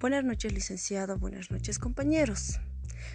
Buenas 0.00 0.24
noches, 0.24 0.54
licenciado. 0.54 1.18
Buenas 1.18 1.50
noches, 1.50 1.78
compañeros. 1.78 2.58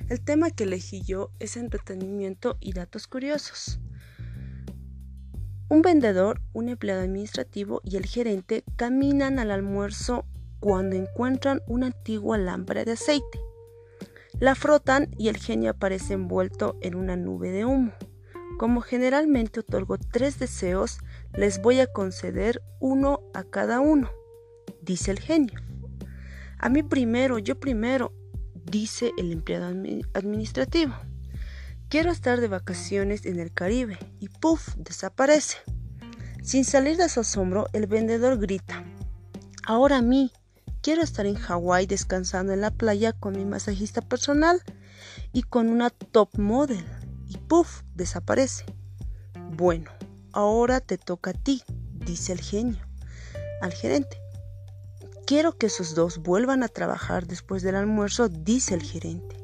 El 0.08 0.22
tema 0.22 0.52
que 0.52 0.66
elegí 0.66 1.02
yo 1.02 1.31
es 1.40 1.58
entretenimiento 1.58 2.58
y 2.60 2.74
datos 2.74 3.08
curiosos. 3.08 3.79
Un 5.67 5.81
vendedor, 5.81 6.44
un 6.53 6.70
empleado 6.70 7.02
administrativo 7.02 7.81
y 7.84 7.98
el 7.98 8.06
gerente 8.06 8.63
caminan 8.76 9.40
al 9.40 9.49
almuerzo 9.49 10.28
cuando 10.60 10.96
encuentran 10.96 11.63
una 11.66 11.88
antigua 11.88 12.38
lámpara 12.38 12.86
de 12.86 12.92
aceite. 12.92 13.40
La 14.40 14.54
frotan 14.54 15.10
y 15.17 15.29
el 15.29 15.38
genio 15.38 15.72
aparece 15.72 16.13
envuelto 16.13 16.77
en 16.81 16.94
una 16.94 17.16
nube 17.16 17.49
de 17.49 17.66
humo. 17.66 17.94
Como 18.59 18.81
generalmente 18.81 19.62
otorgo 19.62 19.98
tres 19.98 20.38
deseos, 20.38 20.99
les 21.34 21.59
voy 21.63 21.80
a 21.80 21.88
conceder 21.88 22.61
uno 22.80 23.22
a 23.33 23.44
cada 23.44 23.80
uno, 23.80 24.11
dice 24.83 25.09
el 25.09 25.20
genio. 25.20 25.64
A 26.58 26.70
mí 26.70 26.84
primero, 26.84 27.40
yo 27.40 27.59
primero, 27.59 28.14
dice 28.66 29.12
el 29.18 29.32
empleado 29.32 29.68
administrativo. 30.14 30.94
Quiero 31.90 32.12
estar 32.12 32.41
de 32.41 32.48
vacaciones 32.48 33.26
en 33.26 33.40
el 33.40 33.54
Caribe 33.54 33.98
y 34.20 34.30
puff, 34.30 34.76
desaparece. 34.76 35.58
Sin 36.44 36.66
salir 36.66 36.98
de 36.98 37.09
su 37.09 37.22
asombro, 37.22 37.68
el 37.73 37.88
vendedor 37.88 38.40
grita. 38.40 38.84
Ahora 39.66 39.98
a 39.98 40.02
mí, 40.02 40.31
quiero 40.81 41.02
estar 41.02 41.26
en 41.26 41.36
Hawái 41.36 41.86
descansando 41.86 42.54
en 42.54 42.62
la 42.62 42.72
playa 42.72 43.14
con 43.14 43.36
mi 43.36 43.45
masajista 43.45 44.02
personal 44.02 44.62
y 45.31 45.44
con 45.44 45.70
una 45.70 45.90
top 45.90 46.38
model. 46.38 46.84
Y 47.28 47.38
puff, 47.38 47.81
desaparece. 47.94 48.66
Bueno, 49.52 49.92
ahora 50.34 50.81
te 50.81 50.98
toca 50.98 51.31
a 51.31 51.34
ti, 51.34 51.64
dice 51.94 52.34
el 52.34 52.42
genio 52.42 52.86
al 53.62 53.73
gerente. 53.73 54.25
Quiero 55.26 55.58
que 55.58 55.66
esos 55.66 55.95
dos 55.95 56.20
vuelvan 56.20 56.62
a 56.62 56.68
trabajar 56.68 57.26
después 57.26 57.64
del 57.64 57.73
almuerzo, 57.76 58.30
dice 58.30 58.76
el 58.76 58.84
gerente. 58.84 59.36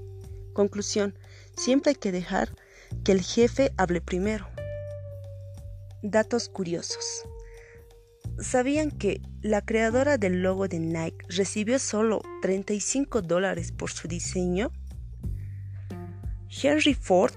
Conclusión, 0.53 1.17
siempre 1.57 1.91
hay 1.91 1.95
que 1.95 2.11
dejar 2.11 2.55
que 3.03 3.11
el 3.11 3.21
jefe 3.21 3.73
hable 3.77 3.99
primero. 3.99 4.47
Datos 6.03 6.49
curiosos. 6.49 7.23
¿Sabían 8.39 8.91
que 8.91 9.21
la 9.41 9.63
creadora 9.63 10.19
del 10.19 10.43
logo 10.43 10.67
de 10.67 10.79
Nike 10.79 11.25
recibió 11.29 11.79
solo 11.79 12.21
35 12.43 13.23
dólares 13.23 13.71
por 13.71 13.89
su 13.89 14.07
diseño? 14.07 14.71
Henry 16.61 16.93
Ford 16.93 17.33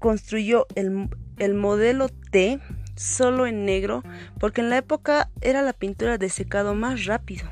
construyó 0.00 0.66
el, 0.74 1.10
el 1.38 1.54
modelo 1.54 2.08
T 2.08 2.58
solo 2.96 3.46
en 3.46 3.64
negro 3.64 4.02
porque 4.40 4.62
en 4.62 4.70
la 4.70 4.78
época 4.78 5.30
era 5.40 5.62
la 5.62 5.72
pintura 5.72 6.18
de 6.18 6.28
secado 6.28 6.74
más 6.74 7.04
rápido. 7.04 7.48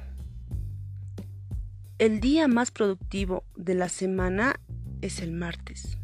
El 2.03 2.19
día 2.19 2.49
más 2.49 2.73
productivo 2.73 3.45
de 3.55 3.77
la 3.77 3.89
semana 3.89 4.59
es 5.03 5.21
el 5.21 5.31
martes. 5.31 5.99